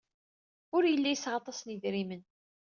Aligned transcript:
Ur 0.75 0.83
yelli 0.85 1.09
yesɛa 1.11 1.35
aṭas 1.39 1.59
n 1.61 1.71
yedrimen. 1.73 2.23